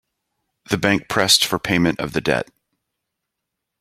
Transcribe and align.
The 0.71 0.79
bank 0.79 1.07
pressed 1.09 1.45
for 1.45 1.59
payment 1.59 1.99
of 1.99 2.13
the 2.13 2.21
debt. 2.21 2.49